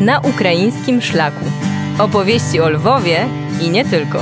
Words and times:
na 0.00 0.20
ukraińskim 0.20 1.00
szlaku. 1.02 1.44
Opowieści 1.98 2.60
o 2.60 2.68
Lwowie 2.68 3.26
i 3.62 3.70
nie 3.70 3.84
tylko. 3.84 4.18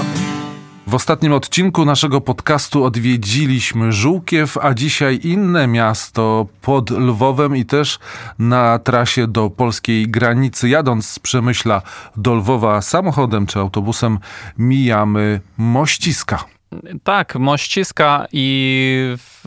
W 0.87 0.95
ostatnim 0.95 1.33
odcinku 1.33 1.85
naszego 1.85 2.21
podcastu 2.21 2.85
odwiedziliśmy 2.85 3.93
Żółkiew, 3.93 4.59
a 4.59 4.75
dzisiaj 4.75 5.21
inne 5.23 5.67
miasto 5.67 6.47
pod 6.63 6.91
Lwowem 6.91 7.57
i 7.57 7.65
też 7.65 7.99
na 8.39 8.79
trasie 8.79 9.27
do 9.27 9.51
polskiej 9.51 10.09
granicy. 10.09 10.69
Jadąc 10.69 11.09
z 11.09 11.19
Przemyśla 11.19 11.83
do 12.17 12.35
Lwowa 12.35 12.83
samochodem 12.83 13.47
czy 13.47 13.59
autobusem 13.59 14.19
mijamy 14.59 15.41
Mościska. 15.57 16.56
Tak, 17.05 17.37
Mościska 17.37 18.27
i 18.33 19.15
w, 19.17 19.45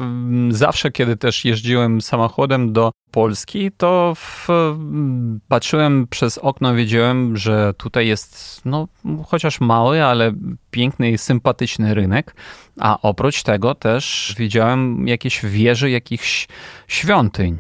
zawsze, 0.49 0.91
kiedy 0.91 1.17
też 1.17 1.45
jeździłem 1.45 2.01
samochodem 2.01 2.73
do 2.73 2.91
Polski, 3.11 3.71
to 3.77 4.13
w, 4.15 4.47
patrzyłem 5.47 6.07
przez 6.07 6.37
okno, 6.37 6.75
wiedziałem, 6.75 7.37
że 7.37 7.73
tutaj 7.77 8.07
jest 8.07 8.61
no, 8.65 8.87
chociaż 9.27 9.61
mały, 9.61 10.03
ale 10.03 10.33
piękny 10.71 11.11
i 11.11 11.17
sympatyczny 11.17 11.93
rynek, 11.93 12.35
a 12.79 13.01
oprócz 13.01 13.43
tego 13.43 13.75
też 13.75 14.35
widziałem 14.37 15.07
jakieś 15.07 15.45
wieże, 15.45 15.89
jakichś 15.89 16.47
świątyń. 16.87 17.57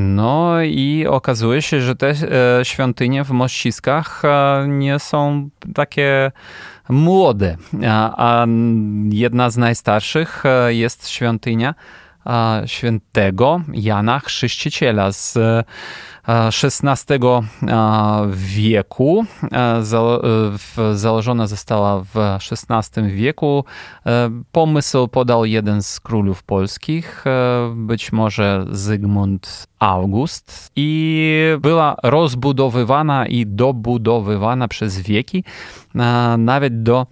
No 0.00 0.62
i 0.62 1.06
okazuje 1.06 1.62
się, 1.62 1.80
że 1.80 1.96
te 1.96 2.08
e, 2.08 2.16
świątynie 2.64 3.24
w 3.24 3.30
Mościskach 3.30 4.22
e, 4.24 4.66
nie 4.68 4.98
są 4.98 5.48
takie 5.74 6.32
młode, 6.88 7.56
a 8.16 8.46
jedna 9.10 9.50
z 9.50 9.56
najstarszych 9.56 10.46
e, 10.46 10.74
jest 10.74 11.08
świątynia 11.08 11.74
świętego 12.66 13.60
Jana 13.72 14.20
Chrzciciela 14.20 15.12
z 15.12 15.38
XVI 16.62 17.14
wieku. 18.30 19.24
Założona 20.94 21.46
została 21.46 22.00
w 22.00 22.16
XVI 22.16 23.02
wieku. 23.02 23.64
Pomysł 24.52 25.08
podał 25.08 25.44
jeden 25.44 25.82
z 25.82 26.00
królów 26.00 26.42
polskich, 26.42 27.24
być 27.74 28.12
może 28.12 28.66
Zygmunt 28.70 29.66
August, 29.78 30.72
i 30.76 31.32
była 31.60 31.96
rozbudowywana 32.02 33.26
i 33.26 33.46
dobudowywana 33.46 34.68
przez 34.68 35.00
wieki, 35.00 35.44
nawet 36.38 36.82
do 36.82 37.06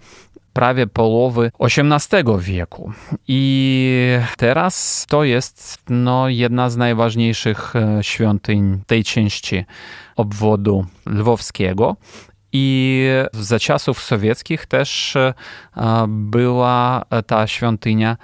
prawie 0.57 0.87
połowy 0.87 1.51
XVIII 1.59 2.23
wieku. 2.39 2.91
I 3.27 4.19
teraz 4.37 5.05
to 5.09 5.23
jest 5.23 5.83
no, 5.89 6.29
jedna 6.29 6.69
z 6.69 6.77
najważniejszych 6.77 7.75
e, 7.75 8.03
świątyń 8.03 8.81
tej 8.87 9.03
części 9.03 9.65
obwodu 10.15 10.85
lwowskiego. 11.05 11.95
I 12.51 13.03
za 13.33 13.59
czasów 13.59 14.03
sowieckich 14.03 14.65
też 14.65 15.15
e, 15.15 15.33
była 16.07 17.05
ta 17.27 17.47
świątynia 17.47 18.17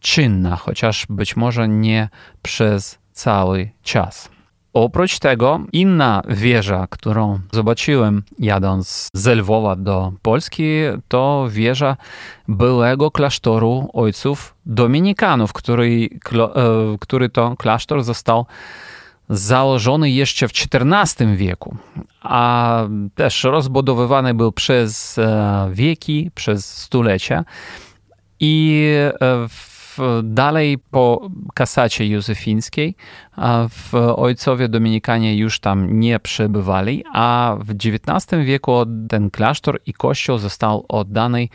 czynna, 0.00 0.56
chociaż 0.56 1.06
być 1.08 1.36
może 1.36 1.68
nie 1.68 2.08
przez 2.42 2.98
cały 3.12 3.70
czas. 3.82 4.37
Oprócz 4.72 5.18
tego 5.18 5.60
inna 5.72 6.22
wieża, 6.28 6.86
którą 6.90 7.40
zobaczyłem 7.52 8.22
jadąc 8.38 9.08
z 9.12 9.26
Lwowa 9.26 9.76
do 9.76 10.12
Polski, 10.22 10.64
to 11.08 11.46
wieża 11.50 11.96
byłego 12.48 13.10
klasztoru 13.10 13.90
ojców 13.92 14.54
dominikanów, 14.66 15.52
który, 15.52 16.08
e, 16.32 16.96
który 17.00 17.28
to 17.28 17.56
klasztor 17.56 18.02
został 18.02 18.46
założony 19.28 20.10
jeszcze 20.10 20.48
w 20.48 20.52
XIV 20.52 21.36
wieku, 21.36 21.76
a 22.22 22.82
też 23.14 23.44
rozbudowywany 23.44 24.34
był 24.34 24.52
przez 24.52 25.18
e, 25.18 25.68
wieki, 25.72 26.30
przez 26.34 26.76
stulecia 26.76 27.44
i 28.40 28.84
e, 29.20 29.48
dalej 30.22 30.78
po 30.90 31.30
kasacie 31.54 32.06
józefińskiej 32.06 32.94
w 33.68 33.94
ojcowie 34.16 34.68
dominikanie 34.68 35.36
już 35.36 35.60
tam 35.60 36.00
nie 36.00 36.18
przebywali, 36.20 37.04
a 37.12 37.56
w 37.60 37.70
XIX 37.70 38.44
wieku 38.44 38.72
ten 39.08 39.30
klasztor 39.30 39.80
i 39.86 39.92
kościół 39.92 40.38
został 40.38 40.84
oddany 40.88 41.48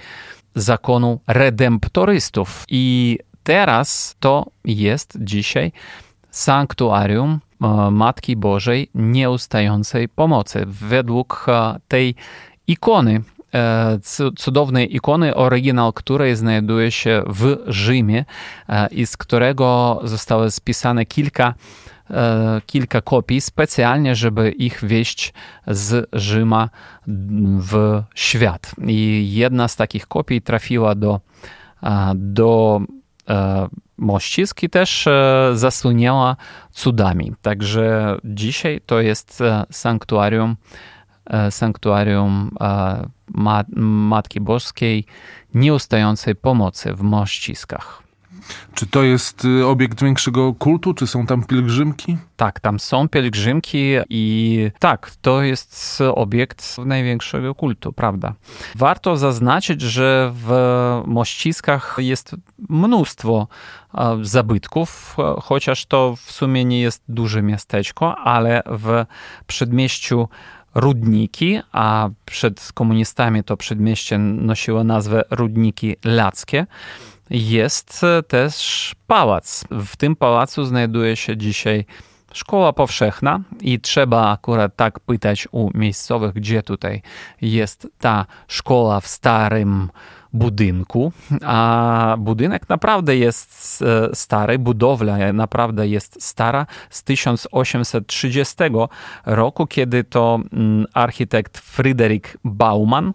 zakonu 0.55 1.19
redemptorystów. 1.27 2.65
I 2.69 3.19
teraz 3.43 4.15
to 4.19 4.45
jest 4.65 5.17
dzisiaj 5.21 5.71
sanktuarium 6.29 7.39
e, 7.61 7.91
Matki 7.91 8.35
Bożej 8.35 8.89
Nieustającej 8.95 10.09
Pomocy. 10.09 10.63
Według 10.67 11.45
e, 11.47 11.79
tej 11.87 12.15
ikony 12.67 13.21
cudownej 14.35 14.95
ikony, 14.95 15.35
oryginał 15.35 15.93
której 15.93 16.35
znajduje 16.35 16.91
się 16.91 17.23
w 17.27 17.57
Rzymie 17.67 18.25
e, 18.69 18.87
i 18.87 19.05
z 19.05 19.17
którego 19.17 19.99
zostało 20.03 20.51
spisane 20.51 21.05
kilka 21.05 21.53
e, 22.09 22.61
kilka 22.65 23.01
kopii 23.01 23.41
specjalnie, 23.41 24.15
żeby 24.15 24.51
ich 24.51 24.85
wieść 24.85 25.33
z 25.67 26.09
Rzyma 26.13 26.69
w 27.59 28.01
świat. 28.15 28.71
I 28.87 29.29
jedna 29.33 29.67
z 29.67 29.75
takich 29.75 30.07
kopii 30.07 30.41
trafiła 30.41 30.95
do, 30.95 31.19
do 32.15 32.81
Mościsk 33.97 34.63
i 34.63 34.69
też 34.69 35.07
zasłonięła 35.53 36.35
cudami. 36.71 37.33
Także 37.41 38.17
dzisiaj 38.23 38.81
to 38.85 39.01
jest 39.01 39.43
sanktuarium 39.71 40.55
E, 40.55 41.02
sanktuarium 41.49 42.51
e, 42.61 43.05
Matki 43.75 44.41
Boskiej 44.41 45.05
nieustającej 45.53 46.35
pomocy 46.35 46.93
w 46.93 47.01
Mościskach. 47.01 48.03
Czy 48.73 48.87
to 48.87 49.03
jest 49.03 49.45
y, 49.45 49.65
obiekt 49.65 50.01
większego 50.01 50.53
kultu? 50.53 50.93
Czy 50.93 51.07
są 51.07 51.25
tam 51.25 51.43
pielgrzymki? 51.43 52.17
Tak, 52.35 52.59
tam 52.59 52.79
są 52.79 53.09
pielgrzymki 53.09 53.93
i 54.09 54.71
tak, 54.79 55.11
to 55.21 55.41
jest 55.41 55.99
obiekt 56.15 56.77
największego 56.77 57.55
kultu, 57.55 57.93
prawda? 57.93 58.33
Warto 58.75 59.17
zaznaczyć, 59.17 59.81
że 59.81 60.31
w 60.33 60.51
Mościskach 61.05 61.95
jest 61.99 62.35
mnóstwo 62.69 63.47
e, 63.93 64.17
zabytków, 64.21 65.17
chociaż 65.41 65.85
to 65.85 66.15
w 66.15 66.31
sumie 66.31 66.65
nie 66.65 66.81
jest 66.81 67.03
duże 67.07 67.41
miasteczko, 67.41 68.15
ale 68.15 68.63
w 68.65 69.05
przedmieściu 69.47 70.27
Rudniki, 70.75 71.59
a 71.71 72.09
przed 72.25 72.71
komunistami 72.73 73.43
to 73.43 73.57
przedmieście 73.57 74.17
nosiło 74.17 74.83
nazwę 74.83 75.23
Rudniki 75.29 75.95
Lackie, 76.05 76.65
jest 77.29 78.01
też 78.27 78.95
pałac. 79.07 79.63
W 79.71 79.95
tym 79.95 80.15
pałacu 80.15 80.65
znajduje 80.65 81.15
się 81.15 81.37
dzisiaj 81.37 81.85
szkoła 82.33 82.73
powszechna 82.73 83.39
i 83.61 83.79
trzeba 83.79 84.31
akurat 84.31 84.75
tak 84.75 84.99
pytać 84.99 85.47
u 85.51 85.77
miejscowych, 85.77 86.33
gdzie 86.33 86.63
tutaj 86.63 87.01
jest 87.41 87.87
ta 87.99 88.25
szkoła 88.47 88.99
w 88.99 89.07
starym 89.07 89.89
budynku, 90.33 91.11
a 91.45 92.15
budynek 92.19 92.69
naprawdę 92.69 93.17
jest 93.17 93.81
e, 93.81 94.15
stary, 94.15 94.59
budowla 94.59 95.33
naprawdę 95.33 95.87
jest 95.87 96.23
stara 96.23 96.65
z 96.89 97.03
1830 97.03 98.55
roku, 99.25 99.67
kiedy 99.67 100.03
to 100.03 100.39
mm, 100.53 100.85
architekt 100.93 101.57
Fryderyk 101.57 102.37
Bauman 102.43 103.13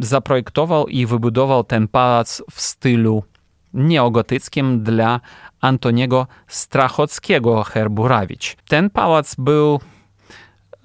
zaprojektował 0.00 0.86
i 0.86 1.06
wybudował 1.06 1.64
ten 1.64 1.88
pałac 1.88 2.42
w 2.50 2.60
stylu 2.60 3.22
neogotyckim 3.74 4.82
dla 4.82 5.20
Antoniego 5.60 6.26
Strachockiego 6.46 7.62
Herburawicz. 7.62 8.56
Ten 8.68 8.90
pałac 8.90 9.34
był 9.34 9.80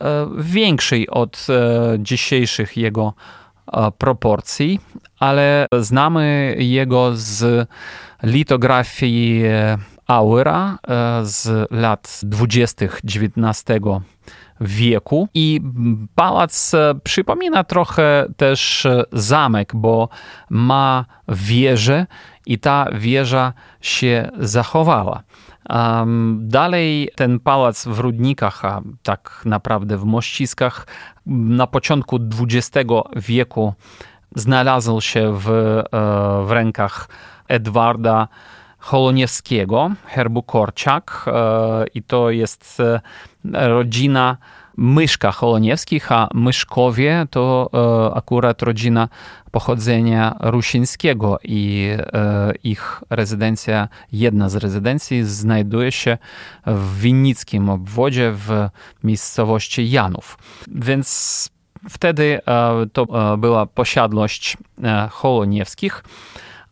e, 0.02 0.28
większy 0.38 1.06
od 1.09 1.47
e, 1.50 1.97
dzisiejszych 2.00 2.78
jego 2.78 3.14
proporcji, 3.97 4.79
ale 5.19 5.66
znamy 5.79 6.55
jego 6.59 7.11
z 7.16 7.67
litografii 8.23 9.43
Auera 10.08 10.78
e, 10.88 11.26
z 11.26 11.72
lat 11.72 12.20
20. 12.24 12.86
XIX 12.86 13.64
wieku 14.62 15.28
i 15.34 15.62
pałac 16.16 16.74
e, 16.74 16.96
przypomina 17.04 17.64
trochę 17.64 18.26
też 18.38 18.88
zamek, 19.14 19.76
bo 19.76 20.09
ma 20.50 21.06
wieżę 21.28 22.06
i 22.46 22.59
ta 22.59 22.88
wieża 22.94 23.54
się 23.82 24.30
zachowała. 24.40 25.24
Dalej 26.38 27.09
ten 27.16 27.40
pałac 27.40 27.88
w 27.88 28.00
Rudnikach, 28.00 28.66
a 28.66 28.82
tak 29.04 29.42
naprawdę 29.46 29.98
w 29.98 30.04
Mościskach, 30.04 30.88
na 31.26 31.68
początku 31.68 32.20
XX 32.40 32.90
wieku 33.16 33.74
znalazł 34.36 35.02
się 35.02 35.38
w, 35.38 35.50
e, 35.50 35.84
w 36.46 36.52
rękach 36.52 37.09
Edwarda 37.48 38.28
Holoniewskiego, 38.79 39.91
herbu 40.06 40.44
Korczak 40.44 41.26
e, 41.28 41.85
i 41.94 42.03
to 42.03 42.29
jest 42.29 42.79
e, 42.79 43.00
rodzina 43.68 44.38
Myszka 44.78 45.32
Holoniewskich, 45.32 46.12
a 46.12 46.29
Myszkowie 46.34 47.28
to 47.29 47.70
akurat 48.16 48.62
rodzina 48.62 49.09
pochodzenia 49.52 50.35
rusińskiego 50.40 51.40
i 51.44 51.90
ich 52.64 53.03
rezydencja, 53.09 53.88
jedna 54.12 54.50
z 54.50 54.56
rezydencji 54.56 55.23
znajduje 55.23 55.91
się 55.91 56.18
w 56.66 57.00
winnickim 57.00 57.70
obwodzie 57.70 58.32
w 58.32 58.70
miejscowości 59.03 59.91
Janów. 59.91 60.38
Więc 60.68 61.50
wtedy 61.90 62.40
to 62.94 63.38
była 63.38 63.66
posiadłość 63.66 64.58
Holoniewskich. 65.12 66.03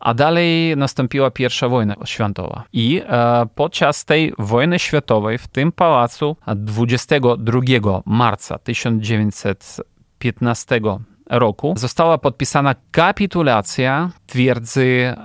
A 0.06 0.14
dalej 0.14 0.78
nastąpiła 0.78 1.32
pierwsza 1.32 1.70
wojna 1.70 1.96
światowa. 2.06 2.64
I 2.74 3.02
e, 3.08 3.46
podczas 3.56 4.06
tej 4.06 4.34
wojny 4.40 4.80
światowej 4.80 5.38
w 5.38 5.48
tym 5.48 5.72
pałacu 5.72 6.36
22 6.56 7.60
marca 8.06 8.58
1915 8.58 10.82
roku 11.30 11.74
została 11.78 12.18
podpisana 12.18 12.76
kapitulacja 12.92 14.10
twierdzy 14.28 14.86
e, 14.86 15.16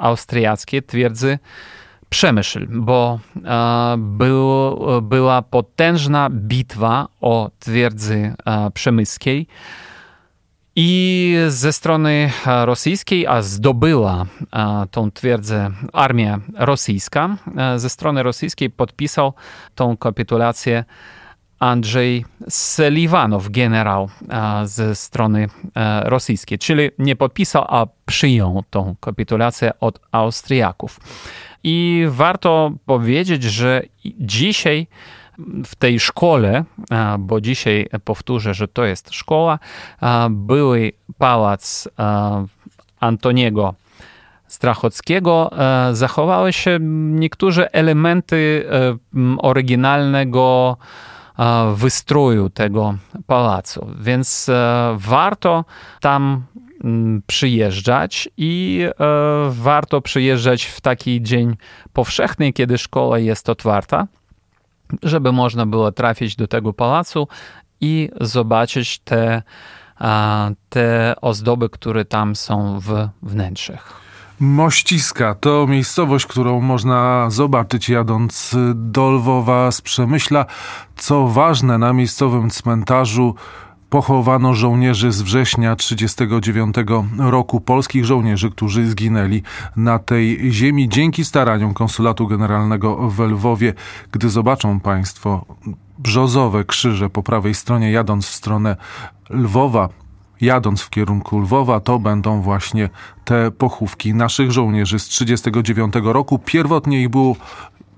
austriackiej, 0.00 0.82
twierdzy 0.82 1.38
Przemyśl, 2.08 2.66
bo 2.70 3.18
e, 3.44 3.94
był, 3.98 4.76
była 5.02 5.42
potężna 5.42 6.30
bitwa 6.30 7.08
o 7.20 7.50
twierdzy 7.58 8.34
e, 8.46 8.70
przemyskiej. 8.70 9.46
I 10.80 11.36
ze 11.48 11.72
strony 11.72 12.30
e, 12.46 12.66
rosyjskiej, 12.66 13.26
a 13.26 13.42
zdobyła 13.42 14.26
e, 14.52 14.86
tą 14.90 15.10
twierdzę 15.10 15.70
armia 15.92 16.40
rosyjska, 16.54 17.36
e, 17.56 17.78
ze 17.78 17.90
strony 17.90 18.22
rosyjskiej 18.22 18.70
podpisał 18.70 19.32
tą 19.74 19.96
kapitulację 19.96 20.84
Andrzej 21.58 22.24
Seliwanow, 22.48 23.48
generał 23.48 24.08
ze 24.64 24.94
strony 24.94 25.48
rosyjskiej, 26.02 26.58
czyli 26.58 26.90
nie 26.98 27.16
podpisał, 27.16 27.64
a 27.68 27.86
przyjął 28.06 28.62
tą 28.70 28.94
kapitulację 29.00 29.80
od 29.80 30.00
Austriaków. 30.12 31.00
I 31.64 32.04
warto 32.08 32.72
powiedzieć, 32.86 33.42
że 33.42 33.82
dzisiaj 34.04 34.86
w 35.64 35.74
tej 35.74 36.00
szkole, 36.00 36.64
bo 37.18 37.40
dzisiaj 37.40 37.88
powtórzę, 38.04 38.54
że 38.54 38.68
to 38.68 38.84
jest 38.84 39.14
szkoła, 39.14 39.58
były 40.30 40.92
pałac 41.18 41.88
Antoniego 43.00 43.74
Strachockiego, 44.46 45.50
zachowały 45.92 46.52
się 46.52 46.78
niektóre 46.80 47.68
elementy 47.72 48.66
oryginalnego 49.38 50.76
wystroju 51.74 52.50
tego 52.50 52.94
pałacu, 53.26 53.90
więc 54.00 54.50
warto 54.94 55.64
tam 56.00 56.42
przyjeżdżać 57.26 58.28
i 58.36 58.84
warto 59.48 60.00
przyjeżdżać 60.00 60.64
w 60.64 60.80
taki 60.80 61.22
dzień 61.22 61.56
powszechny, 61.92 62.52
kiedy 62.52 62.78
szkoła 62.78 63.18
jest 63.18 63.48
otwarta 63.48 64.06
żeby 65.02 65.32
można 65.32 65.66
było 65.66 65.92
trafić 65.92 66.36
do 66.36 66.48
tego 66.48 66.72
pałacu 66.72 67.28
i 67.80 68.10
zobaczyć 68.20 68.98
te, 68.98 69.42
te 70.68 71.14
ozdoby, 71.20 71.68
które 71.68 72.04
tam 72.04 72.36
są 72.36 72.80
w 72.80 73.08
wnętrzach. 73.22 74.00
Mościska 74.40 75.34
to 75.34 75.66
miejscowość, 75.66 76.26
którą 76.26 76.60
można 76.60 77.30
zobaczyć 77.30 77.88
jadąc 77.88 78.56
do 78.74 79.10
Lwowa 79.10 79.70
z 79.70 79.80
Przemyśla. 79.80 80.46
Co 80.96 81.28
ważne, 81.28 81.78
na 81.78 81.92
miejscowym 81.92 82.50
cmentarzu 82.50 83.34
pochowano 83.90 84.54
żołnierzy 84.54 85.12
z 85.12 85.22
września 85.22 85.76
1939 85.76 86.76
roku, 87.18 87.60
polskich 87.60 88.04
żołnierzy, 88.04 88.50
którzy 88.50 88.86
zginęli 88.86 89.42
na 89.76 89.98
tej 89.98 90.52
ziemi 90.52 90.88
dzięki 90.88 91.24
staraniom 91.24 91.74
Konsulatu 91.74 92.26
Generalnego 92.26 93.10
w 93.10 93.20
Lwowie. 93.20 93.74
Gdy 94.12 94.30
zobaczą 94.30 94.80
Państwo 94.80 95.44
brzozowe 95.98 96.64
krzyże 96.64 97.10
po 97.10 97.22
prawej 97.22 97.54
stronie, 97.54 97.90
jadąc 97.90 98.26
w 98.26 98.34
stronę 98.34 98.76
Lwowa, 99.30 99.88
jadąc 100.40 100.82
w 100.82 100.90
kierunku 100.90 101.40
Lwowa, 101.40 101.80
to 101.80 101.98
będą 101.98 102.40
właśnie 102.40 102.88
te 103.24 103.50
pochówki 103.50 104.14
naszych 104.14 104.52
żołnierzy 104.52 104.98
z 104.98 105.08
1939 105.08 106.14
roku. 106.14 106.38
Pierwotnie 106.38 107.02
ich 107.02 107.08
było, 107.08 107.36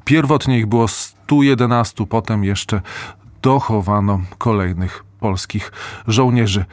pierwotnie 0.04 0.58
ich 0.58 0.66
było 0.66 0.88
111, 0.88 2.06
potem 2.06 2.44
jeszcze 2.44 2.80
dochowano 3.42 4.20
kolejnych 4.38 5.09
polskich 5.20 5.72
żołnierzy. 6.06 6.64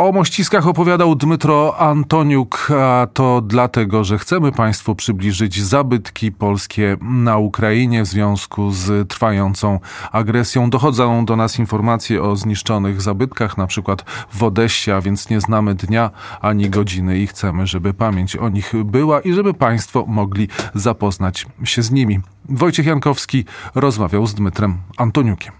O 0.00 0.12
mościskach 0.12 0.66
opowiadał 0.66 1.14
Dmytro 1.14 1.78
Antoniuk, 1.78 2.68
a 2.80 3.06
to 3.12 3.40
dlatego, 3.40 4.04
że 4.04 4.18
chcemy 4.18 4.52
Państwu 4.52 4.94
przybliżyć 4.94 5.62
zabytki 5.62 6.32
polskie 6.32 6.96
na 7.00 7.38
Ukrainie 7.38 8.02
w 8.02 8.06
związku 8.06 8.70
z 8.70 9.08
trwającą 9.08 9.80
agresją. 10.12 10.70
Dochodzą 10.70 11.24
do 11.24 11.36
nas 11.36 11.58
informacje 11.58 12.22
o 12.22 12.36
zniszczonych 12.36 13.02
zabytkach, 13.02 13.58
na 13.58 13.66
przykład 13.66 14.04
w 14.32 14.42
Odessie, 14.42 14.90
a 14.90 15.00
więc 15.00 15.30
nie 15.30 15.40
znamy 15.40 15.74
dnia 15.74 16.10
ani 16.40 16.70
godziny 16.70 17.18
i 17.18 17.26
chcemy, 17.26 17.66
żeby 17.66 17.94
pamięć 17.94 18.36
o 18.36 18.48
nich 18.48 18.72
była 18.84 19.20
i 19.20 19.32
żeby 19.32 19.54
Państwo 19.54 20.04
mogli 20.08 20.48
zapoznać 20.74 21.46
się 21.64 21.82
z 21.82 21.90
nimi. 21.90 22.20
Wojciech 22.48 22.86
Jankowski 22.86 23.44
rozmawiał 23.74 24.26
z 24.26 24.34
Dmytrem 24.34 24.78
Antoniukiem. 24.96 25.59